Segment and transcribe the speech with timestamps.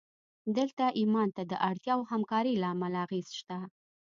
[0.57, 3.57] دلته ایمان ته د اړتیا او همکارۍ له امله اغېز شته